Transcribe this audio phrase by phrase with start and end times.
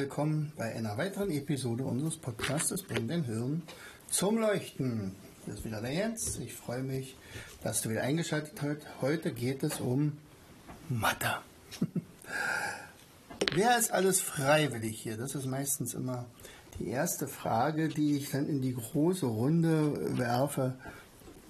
[0.00, 3.60] Willkommen bei einer weiteren Episode unseres Podcasts Bring dein Hirn
[4.08, 5.14] zum Leuchten.
[5.44, 6.38] Hier ist wieder der Jens.
[6.38, 7.18] Ich freue mich,
[7.62, 8.78] dass du wieder eingeschaltet hast.
[9.02, 10.16] Heute geht es um
[10.88, 11.36] Mathe.
[13.54, 15.18] Wer ist alles freiwillig hier?
[15.18, 16.24] Das ist meistens immer
[16.78, 20.76] die erste Frage, die ich dann in die große Runde werfe,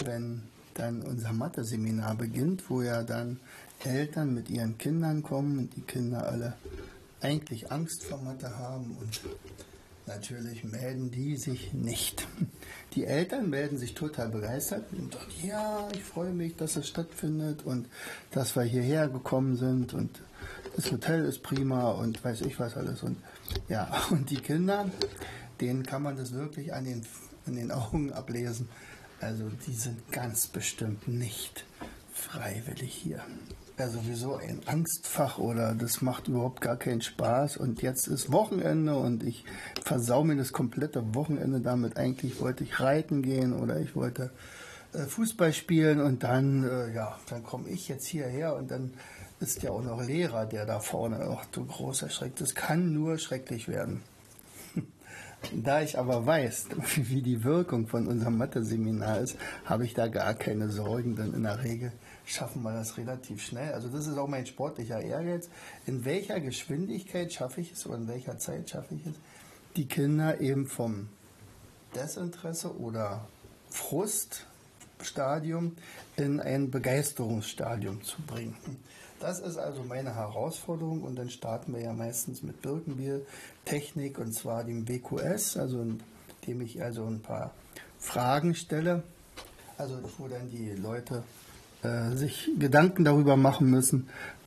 [0.04, 0.42] wenn
[0.74, 3.38] dann unser Mathe-Seminar beginnt, wo ja dann
[3.84, 6.54] Eltern mit ihren Kindern kommen und die Kinder alle
[7.20, 9.20] eigentlich Angst vor Mathe haben und
[10.06, 12.26] natürlich melden die sich nicht.
[12.94, 17.64] Die Eltern melden sich total begeistert und sagen, ja, ich freue mich, dass es stattfindet
[17.64, 17.86] und
[18.32, 20.20] dass wir hierher gekommen sind und
[20.74, 23.02] das Hotel ist prima und weiß ich was alles.
[23.02, 23.16] Und
[23.68, 24.90] ja, und die Kinder,
[25.60, 27.06] denen kann man das wirklich an den,
[27.46, 28.68] an den Augen ablesen.
[29.20, 31.64] Also die sind ganz bestimmt nicht
[32.12, 33.22] freiwillig hier
[33.80, 38.94] ja sowieso ein Angstfach oder das macht überhaupt gar keinen Spaß und jetzt ist Wochenende
[38.94, 39.44] und ich
[39.82, 41.96] versau mir das komplette Wochenende damit.
[41.96, 44.32] Eigentlich wollte ich reiten gehen oder ich wollte
[44.92, 48.92] äh, Fußball spielen und dann, äh, ja, dann komme ich jetzt hierher und dann
[49.40, 53.18] ist ja auch noch Lehrer, der da vorne, ach du großer Schreck, das kann nur
[53.18, 54.02] schrecklich werden.
[55.54, 60.34] Da ich aber weiß, wie die Wirkung von unserem Mathe-Seminar ist, habe ich da gar
[60.34, 61.92] keine Sorgen, denn in der Regel
[62.32, 63.72] schaffen wir das relativ schnell.
[63.72, 65.48] Also das ist auch mein sportlicher Ehrgeiz.
[65.86, 69.14] In welcher Geschwindigkeit schaffe ich es oder in welcher Zeit schaffe ich es,
[69.76, 71.08] die Kinder eben vom
[71.94, 73.26] Desinteresse oder
[73.70, 75.76] Fruststadium
[76.16, 78.56] in ein Begeisterungsstadium zu bringen.
[79.20, 83.20] Das ist also meine Herausforderung und dann starten wir ja meistens mit Birkenbier
[83.66, 87.50] Technik und zwar dem BQS, also indem ich also ein paar
[87.98, 89.02] Fragen stelle,
[89.76, 91.22] also wo dann die Leute
[91.82, 94.08] äh, sich Gedanken darüber machen müssen,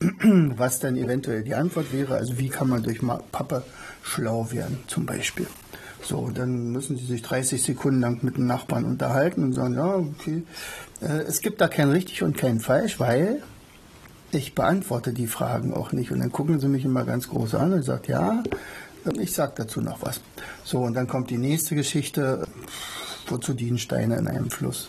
[0.56, 2.14] was dann eventuell die Antwort wäre.
[2.14, 3.00] Also wie kann man durch
[3.32, 3.64] Pappe
[4.02, 5.46] schlau werden zum Beispiel.
[6.02, 9.96] So, dann müssen sie sich 30 Sekunden lang mit dem Nachbarn unterhalten und sagen, ja,
[9.96, 10.42] okay,
[11.00, 13.42] äh, es gibt da kein richtig und kein falsch, weil
[14.30, 16.12] ich beantworte die Fragen auch nicht.
[16.12, 18.42] Und dann gucken sie mich immer ganz groß an und sagt, ja,
[19.18, 20.20] ich sag dazu noch was.
[20.64, 22.46] So, und dann kommt die nächste Geschichte,
[23.28, 24.88] wozu dienen Steine in einem Fluss?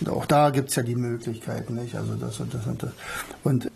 [0.00, 1.96] Und auch da gibt es ja die Möglichkeiten, nicht?
[1.96, 2.92] Also das und das und das.
[3.42, 3.70] Und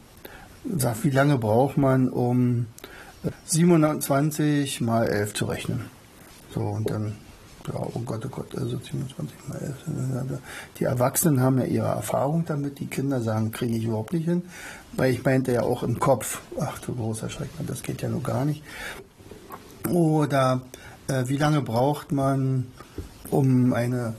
[0.76, 2.66] sagt, wie lange braucht man, um
[3.46, 5.86] 720 mal 11 zu rechnen?
[6.54, 7.16] So, und dann,
[7.66, 10.38] ja, oh Gott, oh Gott, also 27 mal 11.
[10.78, 14.42] Die Erwachsenen haben ja ihre Erfahrung damit, die Kinder sagen, kriege ich überhaupt nicht hin.
[14.92, 18.22] Weil ich meinte ja auch im Kopf, ach du großer Schreck, das geht ja nur
[18.22, 18.62] gar nicht.
[19.88, 20.60] Oder
[21.08, 22.66] äh, wie lange braucht man,
[23.30, 24.14] um eine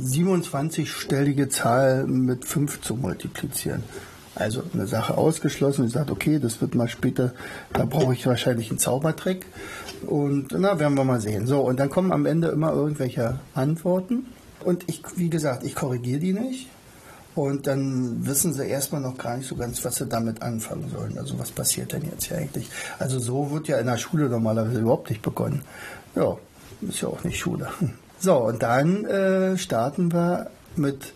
[0.00, 3.82] 27-stellige Zahl mit 5 zu multiplizieren.
[4.34, 5.86] Also eine Sache ausgeschlossen.
[5.86, 7.32] Ich sage, okay, das wird mal später,
[7.72, 9.46] da brauche ich wahrscheinlich einen Zaubertrick.
[10.06, 11.46] Und na, werden wir mal sehen.
[11.46, 14.26] So, und dann kommen am Ende immer irgendwelche Antworten.
[14.62, 16.68] Und ich, wie gesagt, ich korrigiere die nicht.
[17.34, 21.18] Und dann wissen sie erstmal noch gar nicht so ganz, was sie damit anfangen sollen.
[21.18, 22.68] Also was passiert denn jetzt hier eigentlich?
[22.98, 25.62] Also so wird ja in der Schule normalerweise überhaupt nicht begonnen.
[26.14, 26.36] Ja,
[26.80, 27.68] ist ja auch nicht Schule.
[28.18, 31.12] So, und dann äh, starten wir mit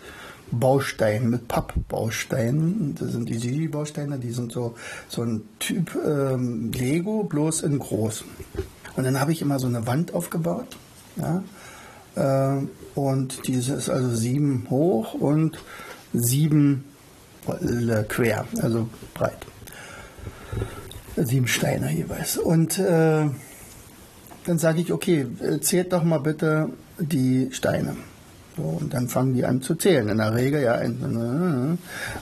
[0.50, 2.94] Bausteinen, mit Pappbausteinen.
[2.98, 4.74] Das sind die Sigi-Bausteine, die sind so,
[5.08, 8.24] so ein Typ ähm, Lego, bloß in groß.
[8.96, 10.76] Und dann habe ich immer so eine Wand aufgebaut.
[11.16, 11.42] Ja?
[12.16, 15.58] Äh, und diese ist also sieben hoch und
[16.12, 16.84] sieben
[17.46, 19.46] äh, quer, also breit.
[21.16, 22.36] Sieben Steine jeweils.
[22.36, 23.26] Und äh,
[24.46, 25.26] dann sage ich, okay,
[25.60, 26.70] zählt doch mal bitte
[27.00, 27.96] die Steine.
[28.56, 30.08] So, und dann fangen die an zu zählen.
[30.08, 30.80] In der Regel, ja.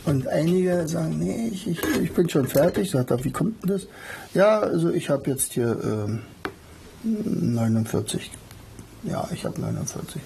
[0.05, 2.91] Und einige sagen, nee, ich, ich, ich bin schon fertig.
[2.91, 3.87] Sagt er, wie kommt denn das?
[4.35, 6.19] Ja, also ich habe jetzt hier
[7.05, 8.31] äh, 49.
[9.05, 10.21] Ja, ich habe 49.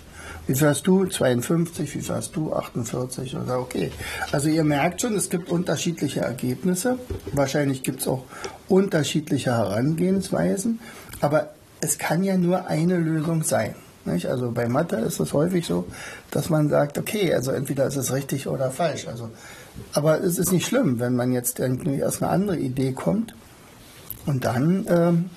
[0.46, 1.06] Wie hast du?
[1.06, 1.94] 52.
[1.94, 2.52] Wie hast du?
[2.52, 3.36] 48.
[3.36, 3.92] Oder okay.
[4.32, 6.98] Also ihr merkt schon, es gibt unterschiedliche Ergebnisse.
[7.32, 8.24] Wahrscheinlich gibt es auch
[8.68, 10.80] unterschiedliche Herangehensweisen.
[11.20, 11.50] Aber
[11.80, 13.74] es kann ja nur eine Lösung sein.
[14.04, 14.26] Nicht?
[14.26, 15.86] Also bei Mathe ist es häufig so,
[16.30, 19.06] dass man sagt, okay, also entweder ist es richtig oder falsch.
[19.06, 19.30] Also
[19.92, 23.34] Aber es ist nicht schlimm, wenn man jetzt irgendwie erst eine andere Idee kommt
[24.26, 25.30] und dann ähm,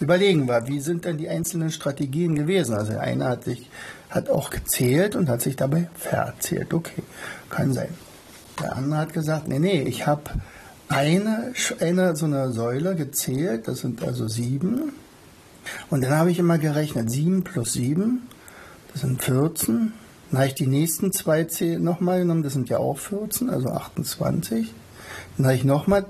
[0.00, 2.74] überlegen wir, wie sind denn die einzelnen Strategien gewesen.
[2.74, 3.70] Also der eine hat sich
[4.10, 6.72] hat auch gezählt und hat sich dabei verzählt.
[6.72, 7.02] Okay,
[7.50, 7.94] kann sein.
[8.62, 10.22] Der andere hat gesagt, nee, nee, ich habe
[10.88, 14.92] eine, eine so eine Säule gezählt, das sind also sieben.
[15.90, 18.28] Und dann habe ich immer gerechnet, sieben plus sieben,
[18.92, 19.92] das sind 14.
[20.30, 21.46] Dann habe ich die nächsten zwei
[21.78, 24.72] nochmal genommen, das sind ja auch 14, also 28.
[25.36, 26.06] Dann habe ich nochmal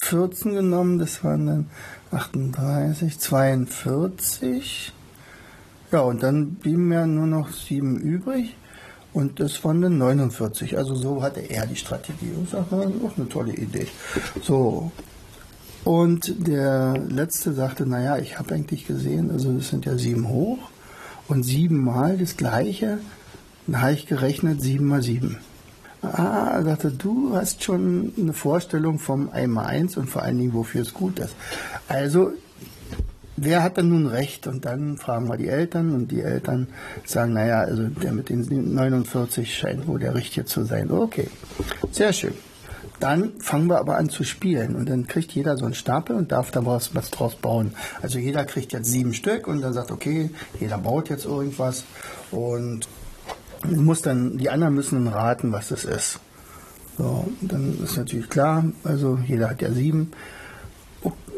[0.00, 1.70] 14 genommen, das waren dann
[2.10, 4.92] 38, 42.
[5.90, 8.54] Ja, und dann blieben mir nur noch sieben übrig.
[9.12, 10.76] Und das waren dann 49.
[10.76, 12.30] Also so hatte er die Strategie.
[12.36, 13.88] Und sagt man, auch eine tolle Idee.
[14.42, 14.92] So.
[15.84, 20.58] Und der letzte sagte, naja, ich habe eigentlich gesehen, also das sind ja sieben hoch
[21.28, 22.98] und siebenmal das gleiche.
[23.66, 25.38] Dann habe ich gerechnet, sieben mal sieben.
[26.02, 30.54] Ah, er sagte, du hast schon eine Vorstellung vom einmal eins und vor allen Dingen,
[30.54, 31.34] wofür es gut ist.
[31.88, 32.32] Also
[33.36, 34.46] wer hat denn nun recht?
[34.46, 36.68] Und dann fragen wir die Eltern und die Eltern
[37.04, 40.90] sagen, naja, also der mit den 49 scheint wohl der Richtige zu sein.
[40.90, 41.28] Okay,
[41.90, 42.34] sehr schön.
[43.00, 46.32] Dann fangen wir aber an zu spielen und dann kriegt jeder so einen Stapel und
[46.32, 47.72] darf da was, was draus bauen.
[48.02, 51.84] Also jeder kriegt jetzt sieben Stück und dann sagt, okay, jeder baut jetzt irgendwas
[52.30, 52.88] und
[53.64, 56.20] muss dann, die anderen müssen raten, was das ist.
[56.96, 60.10] So, dann ist natürlich klar, also jeder hat ja sieben.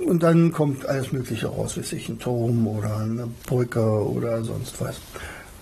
[0.07, 4.81] Und dann kommt alles Mögliche raus, wie sich ein Turm oder eine Brücke oder sonst
[4.81, 4.97] was.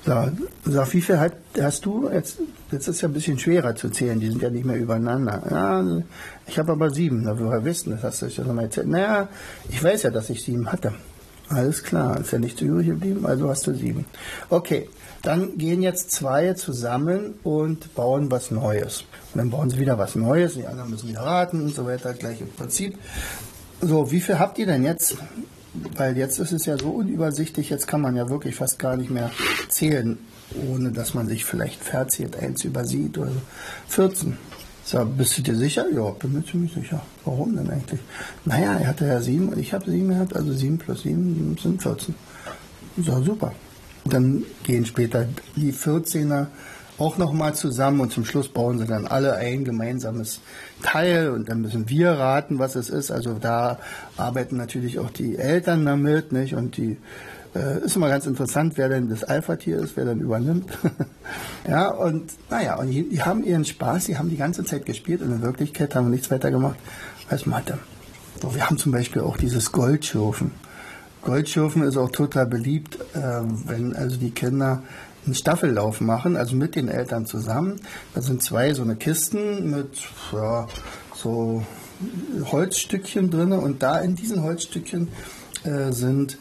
[0.08, 2.08] So, sag, wie viel hat, hast du?
[2.08, 2.38] Jetzt,
[2.72, 5.42] jetzt ist es ja ein bisschen schwerer zu zählen, die sind ja nicht mehr übereinander.
[5.50, 6.02] Ja,
[6.46, 8.86] ich habe aber sieben, da woher wissen, das hast du ja nochmal erzählt.
[8.86, 9.28] Naja,
[9.68, 10.94] ich weiß ja, dass ich sieben hatte.
[11.50, 14.06] Alles klar, ist ja nichts übrig geblieben, also hast du sieben.
[14.48, 14.88] Okay,
[15.20, 19.04] dann gehen jetzt zwei zusammen und bauen was Neues.
[19.34, 22.14] Und dann bauen sie wieder was Neues, die anderen müssen wieder raten und so weiter,
[22.14, 22.96] gleiches Prinzip.
[23.82, 25.18] So, wie viel habt ihr denn jetzt?
[25.96, 29.10] Weil jetzt ist es ja so unübersichtlich, jetzt kann man ja wirklich fast gar nicht
[29.10, 29.30] mehr
[29.68, 30.18] zählen,
[30.70, 33.40] ohne dass man sich vielleicht verzählt, eins übersieht oder so.
[33.88, 34.36] 14.
[34.84, 35.84] So, bist du dir sicher?
[35.94, 37.02] Ja, bin mir ziemlich sicher.
[37.24, 38.00] Warum denn eigentlich?
[38.46, 41.82] Naja, er hatte ja sieben und ich habe sieben gehabt, also sieben plus sieben sind
[41.82, 42.14] 14.
[42.96, 43.52] So, super.
[44.06, 45.26] Dann gehen später
[45.56, 46.46] die 14er
[46.98, 50.40] auch nochmal zusammen und zum Schluss bauen sie dann alle ein gemeinsames
[50.82, 53.10] Teil und dann müssen wir raten, was es ist.
[53.10, 53.78] Also da
[54.16, 56.54] arbeiten natürlich auch die Eltern damit, nicht?
[56.54, 56.96] Und die
[57.54, 60.70] äh, ist immer ganz interessant, wer denn das Alpha-Tier ist, wer dann übernimmt.
[61.68, 65.22] ja, und naja, und die, die, haben ihren Spaß, die haben die ganze Zeit gespielt
[65.22, 66.78] und in Wirklichkeit haben wir nichts weiter gemacht
[67.28, 67.78] als Mathe.
[68.42, 70.52] So, wir haben zum Beispiel auch dieses Goldschürfen.
[71.22, 74.82] Goldschürfen ist auch total beliebt, äh, wenn also die Kinder
[75.28, 77.80] einen Staffellauf machen, also mit den Eltern zusammen.
[78.14, 79.90] Da sind zwei so eine Kisten mit
[80.32, 80.66] ja,
[81.14, 81.64] so
[82.50, 85.08] Holzstückchen drin und da in diesen Holzstückchen
[85.64, 86.38] äh, sind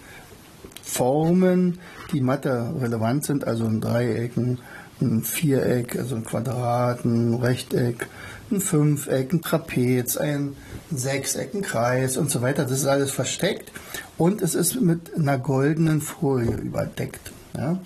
[0.81, 1.79] Formen,
[2.13, 8.07] die Mathe relevant sind, also ein Dreieck, ein Viereck, also ein Quadrat, ein Rechteck,
[8.49, 10.55] ein Fünfeck, ein Trapez, ein
[10.89, 12.63] Sechseck, ein Kreis und so weiter.
[12.63, 13.69] Das ist alles versteckt
[14.17, 17.33] und es ist mit einer goldenen Folie überdeckt.
[17.55, 17.79] Ja?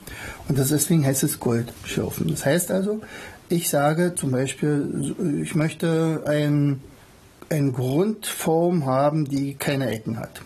[0.48, 2.28] Und das deswegen heißt es Goldschürfen.
[2.28, 3.02] Das heißt also,
[3.50, 6.82] ich sage zum Beispiel, ich möchte ein,
[7.50, 10.42] eine Grundform haben, die keine Ecken hat.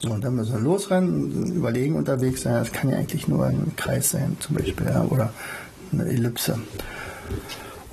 [0.00, 2.54] So, und dann müssen wir losrennen, überlegen unterwegs sein.
[2.54, 5.32] Das kann ja eigentlich nur ein Kreis sein, zum Beispiel, ja, oder
[5.92, 6.58] eine Ellipse.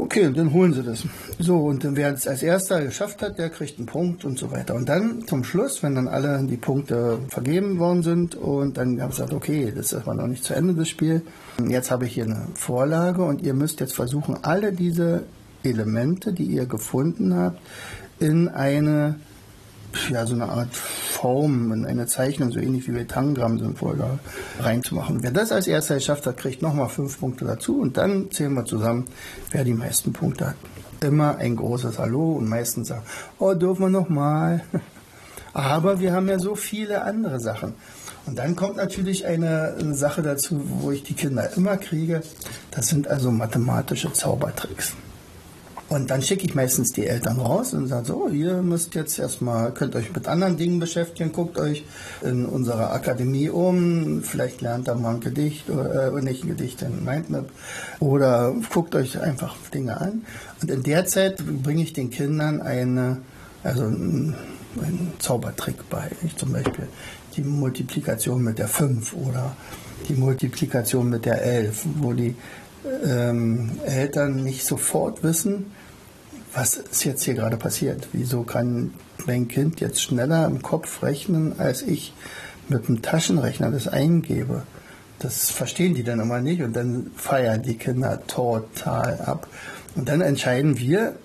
[0.02, 1.04] Okay, und dann holen sie das.
[1.40, 4.74] So, und wer es als erster geschafft hat, der kriegt einen Punkt und so weiter.
[4.76, 9.12] Und dann zum Schluss, wenn dann alle die Punkte vergeben worden sind und dann habe
[9.12, 11.22] ich gesagt, okay, das aber noch nicht zu Ende des Spiels.
[11.68, 15.24] Jetzt habe ich hier eine Vorlage und ihr müsst jetzt versuchen, alle diese
[15.64, 17.60] Elemente, die ihr gefunden habt,
[18.20, 19.16] in eine
[20.10, 20.70] ja, so eine Art
[21.20, 24.20] Form, in eine Zeichnung, so ähnlich wie bei Tangram sind vorher
[24.62, 25.22] reinzumachen.
[25.22, 28.64] Wer das als erster geschafft hat, kriegt nochmal fünf Punkte dazu und dann zählen wir
[28.64, 29.06] zusammen,
[29.52, 30.56] wer die meisten Punkte hat.
[31.02, 33.04] Immer ein großes Hallo und meistens sagen,
[33.38, 34.64] oh, dürfen wir nochmal.
[35.54, 37.74] Aber wir haben ja so viele andere Sachen.
[38.26, 42.22] Und dann kommt natürlich eine, eine Sache dazu, wo ich die Kinder immer kriege.
[42.72, 44.94] Das sind also mathematische Zaubertricks.
[45.90, 49.74] Und dann schicke ich meistens die Eltern raus und sage so, ihr müsst jetzt erstmal,
[49.74, 51.84] könnt euch mit anderen Dingen beschäftigen, guckt euch
[52.22, 56.84] in unserer Akademie um, vielleicht lernt da mal ein Gedicht, oder äh, nicht ein Gedicht,
[56.84, 57.50] ein Mindmap,
[58.00, 60.22] oder guckt euch einfach Dinge an.
[60.62, 63.18] Und in der Zeit bringe ich den Kindern eine,
[63.64, 64.36] also einen,
[64.80, 66.12] einen Zaubertrick bei.
[66.24, 66.88] Ich zum Beispiel
[67.36, 69.56] die Multiplikation mit der 5 oder
[70.08, 72.36] die Multiplikation mit der 11, wo die
[73.04, 75.72] ähm, Eltern nicht sofort wissen,
[76.54, 78.08] was ist jetzt hier gerade passiert?
[78.12, 78.94] Wieso kann
[79.26, 82.14] mein Kind jetzt schneller im Kopf rechnen, als ich
[82.68, 84.64] mit dem Taschenrechner das eingebe?
[85.20, 89.48] Das verstehen die dann immer nicht und dann feiern die Kinder total ab.
[89.96, 91.16] Und dann entscheiden wir,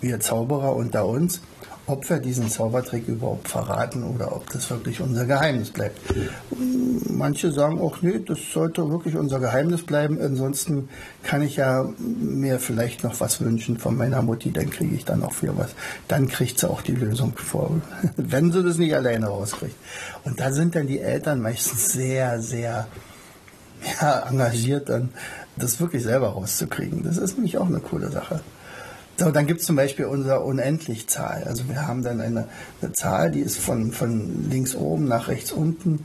[0.00, 1.40] wir Zauberer unter uns,
[1.86, 5.98] ob wir diesen Zaubertrick überhaupt verraten oder ob das wirklich unser Geheimnis bleibt.
[7.10, 10.20] Manche sagen auch, nee, das sollte wirklich unser Geheimnis bleiben.
[10.20, 10.88] Ansonsten
[11.22, 15.22] kann ich ja mir vielleicht noch was wünschen von meiner Mutti, dann kriege ich dann
[15.22, 15.70] auch für was.
[16.08, 17.70] Dann kriegt sie auch die Lösung vor,
[18.16, 19.76] wenn sie das nicht alleine rauskriegt.
[20.24, 22.86] Und da sind dann die Eltern meistens sehr, sehr
[24.00, 25.10] ja, engagiert, dann
[25.56, 27.02] das wirklich selber rauszukriegen.
[27.02, 28.40] Das ist nämlich auch eine coole Sache.
[29.16, 31.44] So, dann gibt es zum Beispiel unser Unendlich-Zahl.
[31.44, 32.48] Also wir haben dann eine,
[32.82, 36.04] eine, Zahl, die ist von, von links oben nach rechts unten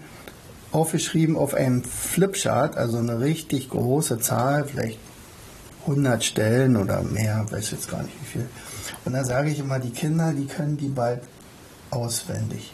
[0.72, 5.00] aufgeschrieben auf einem Flipchart, also eine richtig große Zahl, vielleicht
[5.82, 8.46] 100 Stellen oder mehr, weiß jetzt gar nicht wie viel.
[9.06, 11.22] Und dann sage ich immer, die Kinder, die können die bald
[11.89, 12.74] auswendig.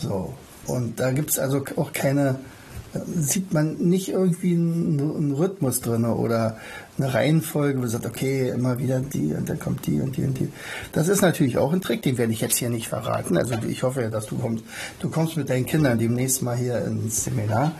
[0.00, 0.32] So,
[0.66, 2.38] und da gibt es also auch keine
[2.92, 6.56] sieht man nicht irgendwie einen, Rhythmus drin oder
[6.98, 10.24] eine Reihenfolge, wo man sagt, okay, immer wieder die und dann kommt die und die
[10.24, 10.52] und die.
[10.92, 13.36] Das ist natürlich auch ein Trick, den werde ich jetzt hier nicht verraten.
[13.36, 14.64] Also ich hoffe ja, dass du kommst.
[14.98, 17.72] Du kommst mit deinen Kindern demnächst mal hier ins Seminar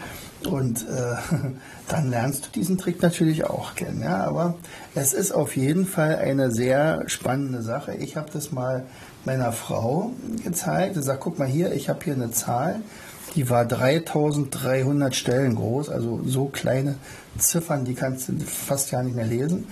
[0.49, 1.17] und äh,
[1.89, 4.03] dann lernst du diesen Trick natürlich auch kennen.
[4.03, 4.25] Ja?
[4.25, 4.55] Aber
[4.95, 7.95] es ist auf jeden Fall eine sehr spannende Sache.
[7.95, 8.87] Ich habe das mal
[9.25, 10.13] meiner Frau
[10.45, 12.81] gezeigt und gesagt, guck mal hier, ich habe hier eine Zahl
[13.35, 16.97] die war 3300 Stellen groß, also so kleine
[17.39, 19.67] Ziffern, die kannst du fast gar nicht mehr lesen.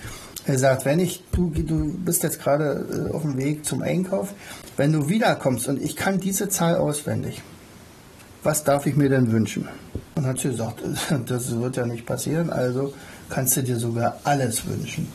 [0.45, 4.33] Er sagt, wenn ich, du, du bist jetzt gerade äh, auf dem Weg zum Einkauf,
[4.77, 7.41] wenn du wiederkommst und ich kann diese Zahl auswendig,
[8.41, 9.67] was darf ich mir denn wünschen?
[10.15, 10.81] Und hat sie gesagt,
[11.27, 12.93] das wird ja nicht passieren, also
[13.29, 15.07] kannst du dir sogar alles wünschen.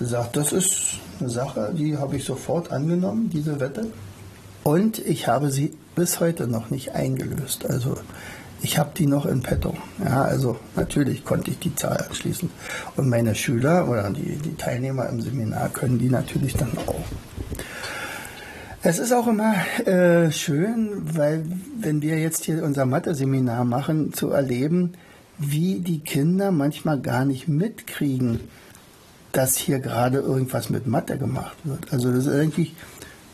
[0.00, 3.86] Sie sagt, das ist eine Sache, die habe ich sofort angenommen, diese Wette.
[4.64, 7.66] Und ich habe sie bis heute noch nicht eingelöst.
[7.66, 7.98] Also
[8.62, 9.74] ich habe die noch in petto.
[10.02, 12.50] Ja, also natürlich konnte ich die Zahl anschließen.
[12.96, 17.04] Und meine Schüler oder die, die Teilnehmer im Seminar können die natürlich dann auch.
[18.82, 19.54] Es ist auch immer
[19.86, 21.44] äh, schön, weil
[21.78, 24.92] wenn wir jetzt hier unser Mathe-Seminar machen, zu erleben,
[25.38, 28.40] wie die Kinder manchmal gar nicht mitkriegen,
[29.32, 31.92] dass hier gerade irgendwas mit Mathe gemacht wird.
[31.92, 32.72] Also das ist irgendwie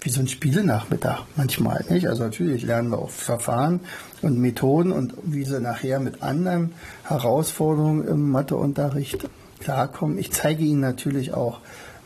[0.03, 1.85] wie so ein Spielenachmittag manchmal.
[1.89, 2.09] Nicht?
[2.09, 3.81] Also natürlich lernen wir auch Verfahren
[4.23, 6.73] und Methoden und wie sie nachher mit anderen
[7.05, 9.29] Herausforderungen im Matheunterricht
[9.61, 10.19] klarkommen.
[10.19, 11.61] Ich zeige Ihnen natürlich auch,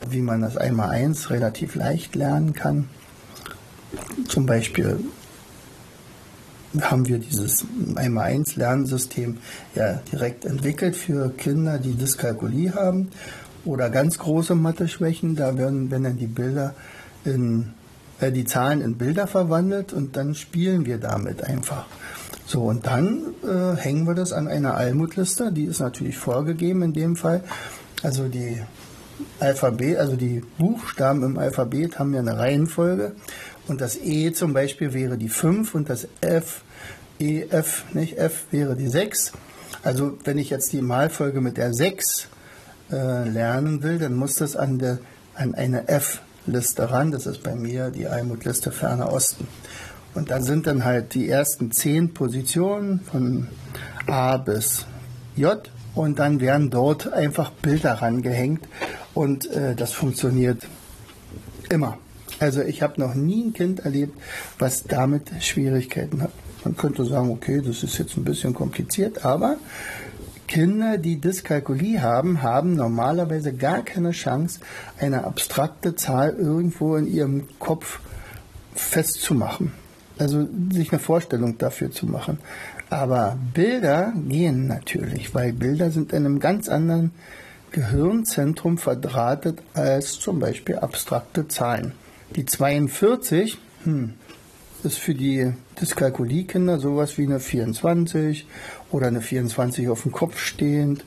[0.08, 2.88] wie man das Einmal-Eins relativ leicht lernen kann.
[4.28, 4.98] Zum Beispiel
[6.80, 9.38] haben wir dieses Einmal-Eins-Lernsystem
[9.76, 13.10] ja direkt entwickelt für Kinder, die Dyskalkulie haben
[13.64, 15.36] oder ganz große Mathe-Schwächen.
[15.36, 16.74] Da werden, wenn dann die Bilder
[17.24, 17.72] in
[18.20, 21.86] äh, die Zahlen in Bilder verwandelt und dann spielen wir damit einfach.
[22.46, 26.92] So, und dann äh, hängen wir das an einer Almutliste, die ist natürlich vorgegeben in
[26.92, 27.42] dem Fall.
[28.02, 28.60] Also die
[29.40, 33.12] Alphabet, also die Buchstaben im Alphabet haben ja eine Reihenfolge
[33.66, 36.62] und das E zum Beispiel wäre die 5 und das F,
[37.18, 39.32] E, F, nicht F wäre die 6.
[39.82, 42.28] Also wenn ich jetzt die Malfolge mit der 6
[42.90, 44.98] äh, lernen will, dann muss das an, der,
[45.34, 47.10] an eine F Liste ran.
[47.10, 49.46] Das ist bei mir die Almut-Liste Ferner Osten.
[50.14, 53.48] Und dann sind dann halt die ersten zehn Positionen von
[54.06, 54.86] A bis
[55.34, 58.66] J und dann werden dort einfach Bilder rangehängt
[59.14, 60.66] und äh, das funktioniert
[61.68, 61.98] immer.
[62.38, 64.16] Also ich habe noch nie ein Kind erlebt,
[64.58, 66.32] was damit Schwierigkeiten hat.
[66.64, 69.56] Man könnte sagen, okay, das ist jetzt ein bisschen kompliziert, aber
[70.46, 74.60] Kinder, die Dyskalkulie haben, haben normalerweise gar keine Chance,
[74.98, 78.00] eine abstrakte Zahl irgendwo in ihrem Kopf
[78.74, 79.72] festzumachen.
[80.18, 82.38] Also sich eine Vorstellung dafür zu machen.
[82.90, 87.10] Aber Bilder gehen natürlich, weil Bilder sind in einem ganz anderen
[87.72, 91.92] Gehirnzentrum verdrahtet als zum Beispiel abstrakte Zahlen.
[92.36, 94.14] Die 42, hm,
[94.84, 98.46] ist für die Dyskalkulie-Kinder sowas wie eine 24
[98.90, 101.04] oder eine 24 auf dem Kopf stehend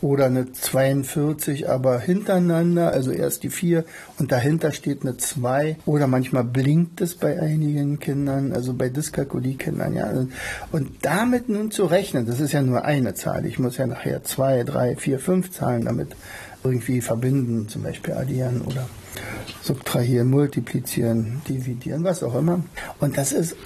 [0.00, 3.84] oder eine 42 aber hintereinander, also erst die 4
[4.18, 9.94] und dahinter steht eine 2 oder manchmal blinkt es bei einigen Kindern, also bei Dyskalkulie-Kindern,
[9.94, 10.10] ja.
[10.72, 14.22] Und damit nun zu rechnen, das ist ja nur eine Zahl, ich muss ja nachher
[14.22, 16.16] 2, 3, 4, 5 Zahlen damit
[16.62, 18.86] irgendwie verbinden, zum Beispiel addieren oder
[19.62, 22.62] subtrahieren, multiplizieren, dividieren, was auch immer.
[22.98, 23.56] Und das ist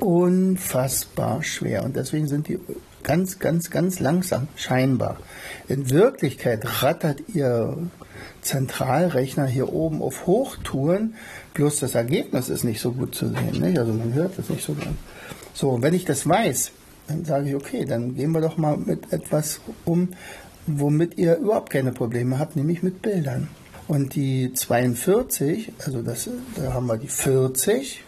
[0.45, 1.85] unfassbar schwer.
[1.85, 2.59] Und deswegen sind die
[3.03, 5.19] ganz, ganz, ganz langsam, scheinbar.
[5.69, 7.77] In Wirklichkeit rattert ihr
[8.43, 11.15] Zentralrechner hier oben auf Hochtouren,
[11.55, 13.61] bloß das Ergebnis ist nicht so gut zu sehen.
[13.61, 13.79] Nicht?
[13.79, 14.89] Also man hört es nicht so gut.
[15.55, 16.73] So, wenn ich das weiß,
[17.09, 20.09] dann sage ich, okay, dann gehen wir doch mal mit etwas um,
[20.67, 23.49] womit ihr überhaupt keine Probleme habt, nämlich mit Bildern.
[23.87, 28.03] Und die 42, also das, da haben wir die 40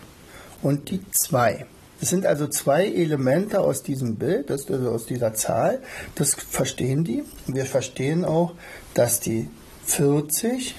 [0.62, 1.66] und die 2.
[2.00, 5.80] Es sind also zwei Elemente aus diesem Bild, das, also aus dieser Zahl.
[6.14, 7.24] Das verstehen die.
[7.46, 8.54] Wir verstehen auch,
[8.94, 9.48] dass die
[9.86, 10.74] 40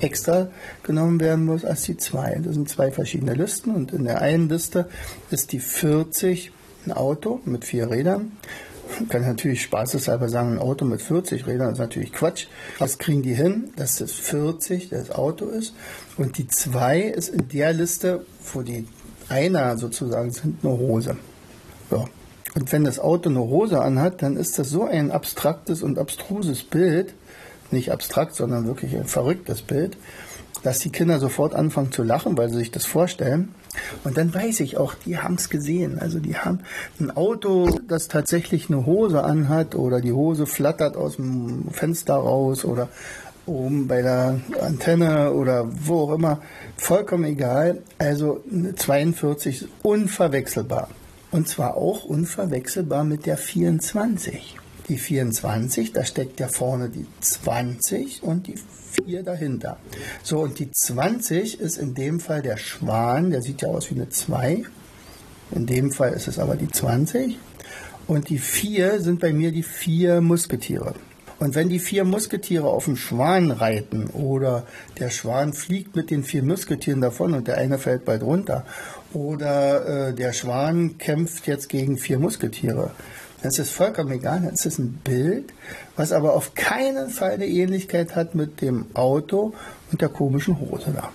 [0.00, 0.48] extra
[0.82, 2.40] genommen werden muss als die 2.
[2.44, 4.88] Das sind zwei verschiedene Listen und in der einen Liste
[5.30, 6.52] ist die 40
[6.86, 8.32] ein Auto mit vier Rädern.
[8.98, 12.46] Man kann natürlich spaßeshalber sagen, ein Auto mit 40 Rädern ist natürlich Quatsch.
[12.78, 15.74] Was kriegen die hin, dass das 40 das Auto ist?
[16.16, 18.86] Und die 2 ist in der Liste, wo die
[19.28, 21.16] einer sozusagen sind, eine Hose.
[21.90, 22.08] So.
[22.54, 26.64] Und wenn das Auto eine Hose anhat, dann ist das so ein abstraktes und abstruses
[26.64, 27.14] Bild,
[27.70, 29.96] nicht abstrakt, sondern wirklich ein verrücktes Bild,
[30.62, 33.54] dass die Kinder sofort anfangen zu lachen, weil sie sich das vorstellen.
[34.02, 35.98] Und dann weiß ich auch, die haben es gesehen.
[35.98, 36.60] Also die haben
[36.98, 42.64] ein Auto, das tatsächlich eine Hose anhat oder die Hose flattert aus dem Fenster raus
[42.64, 42.88] oder
[43.48, 46.40] oben bei der Antenne oder wo auch immer.
[46.76, 47.82] Vollkommen egal.
[47.98, 48.44] Also
[48.76, 50.88] 42 ist unverwechselbar.
[51.30, 54.56] Und zwar auch unverwechselbar mit der 24
[54.88, 58.54] die 24, da steckt ja vorne die 20 und die
[59.04, 59.78] 4 dahinter.
[60.22, 63.96] So, und die 20 ist in dem Fall der Schwan, der sieht ja aus wie
[63.96, 64.64] eine 2.
[65.52, 67.38] In dem Fall ist es aber die 20.
[68.06, 70.94] Und die 4 sind bei mir die vier Musketiere.
[71.38, 74.64] Und wenn die vier Musketiere auf dem Schwan reiten oder
[74.98, 78.66] der Schwan fliegt mit den vier Musketieren davon und der eine fällt bald runter
[79.12, 82.90] oder äh, der Schwan kämpft jetzt gegen vier Musketiere,
[83.42, 84.48] das ist vollkommen egal.
[84.50, 85.52] Das ist ein Bild,
[85.96, 89.54] was aber auf keinen Fall eine Ähnlichkeit hat mit dem Auto
[89.92, 91.10] und der komischen Hose da.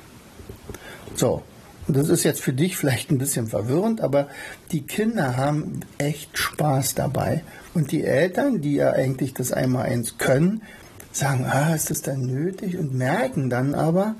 [1.16, 1.44] So.
[1.88, 4.28] Und das ist jetzt für dich vielleicht ein bisschen verwirrend, aber
[4.72, 7.44] die Kinder haben echt Spaß dabei.
[7.74, 10.62] Und die Eltern, die ja eigentlich das einmal eins können,
[11.12, 12.78] sagen, ah, ist das dann nötig?
[12.78, 14.16] Und merken dann aber,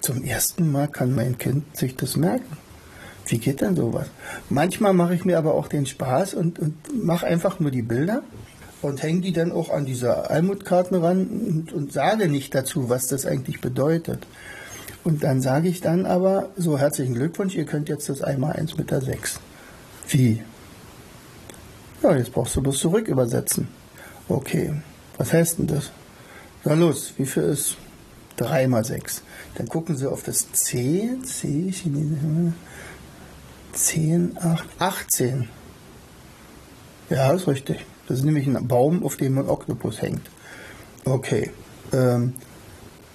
[0.00, 2.56] zum ersten Mal kann mein Kind sich das merken.
[3.26, 4.06] Wie geht denn sowas?
[4.48, 8.22] Manchmal mache ich mir aber auch den Spaß und, und mache einfach nur die Bilder
[8.82, 13.08] und hänge die dann auch an diese Almutkarten ran und, und sage nicht dazu, was
[13.08, 14.26] das eigentlich bedeutet.
[15.06, 18.76] Und dann sage ich dann aber, so herzlichen Glückwunsch, ihr könnt jetzt das einmal eins
[18.76, 19.38] mit der 6.
[20.08, 20.42] Wie?
[22.02, 23.68] Ja, jetzt brauchst du bloß zurück übersetzen.
[24.28, 24.74] Okay,
[25.16, 25.92] was heißt denn das?
[26.64, 27.76] Na los, wie viel ist
[28.38, 29.22] 3 mal 6?
[29.54, 32.54] Dann gucken Sie auf das C, C, Chinesisch,
[33.74, 35.48] 10, 8, 18.
[37.10, 37.86] Ja, ist richtig.
[38.08, 40.28] Das ist nämlich ein Baum, auf dem ein Oktopus hängt.
[41.04, 41.52] Okay.
[41.92, 42.34] Ähm,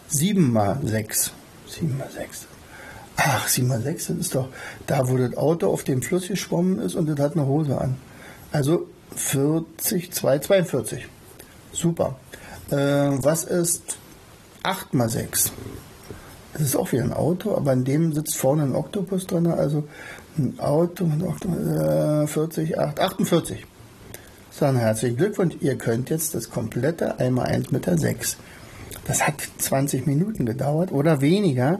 [0.08, 1.34] 7 mal 6.
[1.72, 2.48] 7 mal 6.
[3.18, 4.50] Ach, 7 mal 6, das ist doch
[4.88, 7.98] da, wo das Auto auf dem Fluss geschwommen ist und das hat eine Hose an.
[8.52, 11.08] Also 40, 2, 42.
[11.74, 12.16] Super.
[12.70, 13.98] Äh, was ist
[14.64, 15.52] 8 mal 6?
[16.54, 19.86] Das ist auch wieder ein Auto, aber in dem sitzt vorne ein Oktopus drin, also
[20.38, 23.66] ein Auto, äh, 40, 8, 48.
[24.52, 25.56] So, dann herzlichen Glückwunsch.
[25.62, 28.38] Ihr könnt jetzt das komplette einmal 1 mit der 6.
[29.06, 31.80] Das hat 20 Minuten gedauert oder weniger,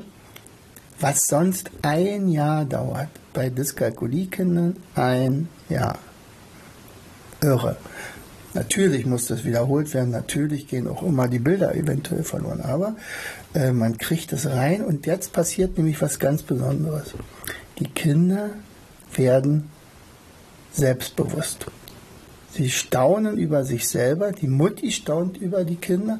[1.00, 3.10] was sonst ein Jahr dauert.
[3.34, 5.98] Bei Dyskalkuliekindern ein Jahr.
[7.42, 7.78] Irre.
[8.54, 12.96] Natürlich muss das wiederholt werden, natürlich gehen auch immer die Bilder eventuell verloren, aber
[13.54, 17.14] äh, man kriegt es rein und jetzt passiert nämlich was ganz Besonderes.
[17.80, 18.50] Die Kinder
[19.16, 19.70] werden
[20.74, 21.68] selbstbewusst.
[22.54, 26.20] Sie staunen über sich selber, die Mutti staunt über die Kinder,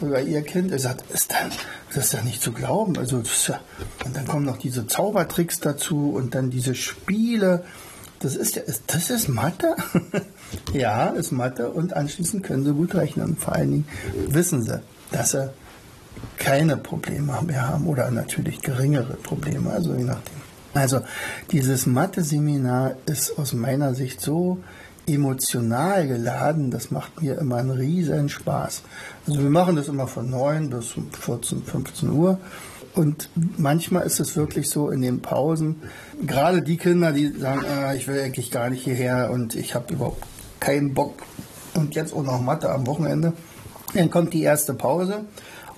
[0.00, 0.70] über ihr Kind.
[0.70, 1.50] Er sagt, ist dann,
[1.92, 2.96] das ist ja nicht zu glauben.
[2.98, 3.60] Also, ja,
[4.04, 7.64] und dann kommen noch diese Zaubertricks dazu und dann diese Spiele.
[8.20, 9.74] Das ist ja, das ist Mathe?
[10.72, 13.36] ja, ist Mathe und anschließend können sie gut rechnen.
[13.36, 13.88] Vor allen Dingen
[14.28, 15.50] wissen sie, dass sie
[16.38, 20.42] keine Probleme mehr haben oder natürlich geringere Probleme, also je nachdem.
[20.74, 21.00] Also
[21.50, 24.58] dieses Mathe-Seminar ist aus meiner Sicht so
[25.06, 28.82] emotional geladen, das macht mir immer einen riesen Spaß.
[29.26, 32.38] Also wir machen das immer von 9 bis 14, 15 Uhr.
[32.94, 35.76] Und manchmal ist es wirklich so in den Pausen,
[36.26, 39.94] gerade die Kinder, die sagen, äh, ich will eigentlich gar nicht hierher und ich habe
[39.94, 40.22] überhaupt
[40.60, 41.14] keinen Bock.
[41.74, 43.32] Und jetzt auch noch Mathe am Wochenende,
[43.94, 45.24] dann kommt die erste Pause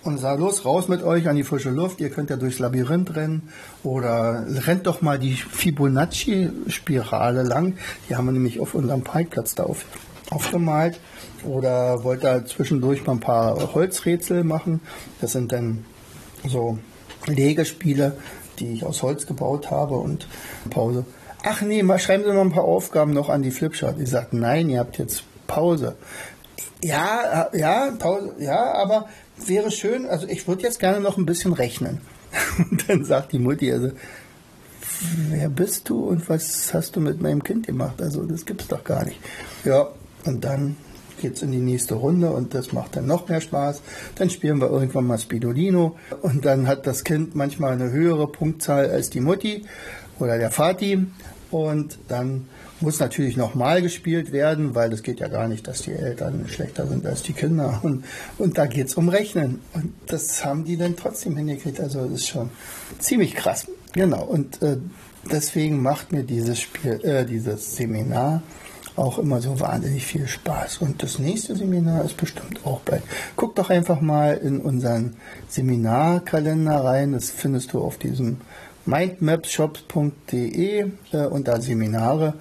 [0.05, 3.15] und sah los, raus mit euch an die frische Luft, ihr könnt ja durchs Labyrinth
[3.17, 3.49] rennen
[3.83, 7.77] oder rennt doch mal die Fibonacci-Spirale lang.
[8.09, 9.85] Die haben wir nämlich auf unserem Parkplatz da auf,
[10.31, 11.01] aufgemalt.
[11.45, 14.81] oder wollte da zwischendurch mal ein paar Holzrätsel machen.
[15.21, 15.85] Das sind dann
[16.47, 16.79] so
[17.27, 18.17] Legespiele,
[18.59, 20.29] die ich aus Holz gebaut habe und
[20.71, 21.05] Pause.
[21.43, 24.01] Ach nee, mal schreiben Sie noch ein paar Aufgaben noch an die Flipchart.
[24.01, 25.97] Ich sagte, nein, ihr habt jetzt Pause.
[26.83, 31.53] Ja, ja, Pause, ja, aber wäre schön, also ich würde jetzt gerne noch ein bisschen
[31.53, 32.01] rechnen.
[32.71, 33.91] Und dann sagt die Mutti, also,
[35.31, 38.01] wer bist du und was hast du mit meinem Kind gemacht?
[38.01, 39.21] Also, das gibt's doch gar nicht.
[39.65, 39.89] Ja,
[40.25, 40.77] und dann
[41.21, 43.83] geht's in die nächste Runde und das macht dann noch mehr Spaß.
[44.17, 48.91] Dann spielen wir irgendwann mal Spidolino und dann hat das Kind manchmal eine höhere Punktzahl
[48.91, 49.65] als die Mutti
[50.19, 51.07] oder der Vati
[51.51, 52.49] und dann
[52.85, 56.87] muss natürlich nochmal gespielt werden, weil es geht ja gar nicht, dass die Eltern schlechter
[56.87, 57.81] sind als die Kinder.
[57.83, 58.05] Und,
[58.39, 59.61] und da geht es um Rechnen.
[59.73, 61.81] Und das haben die dann trotzdem hingekriegt.
[61.81, 62.51] Also das ist schon
[62.99, 63.67] ziemlich krass.
[63.93, 64.25] Genau.
[64.25, 64.77] Und äh,
[65.33, 68.43] deswegen macht mir dieses Spiel, äh, dieses Seminar
[68.97, 70.79] auch immer so wahnsinnig viel Spaß.
[70.79, 73.03] Und das nächste Seminar ist bestimmt auch bald.
[73.35, 75.17] Guck doch einfach mal in unseren
[75.49, 77.13] Seminarkalender rein.
[77.13, 78.37] Das findest du auf diesem
[78.87, 82.35] mindmapshops.de äh, unter Seminare.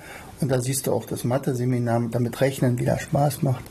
[0.43, 3.63] Und da siehst du auch das Mathe-Seminar, damit Rechnen wieder Spaß macht.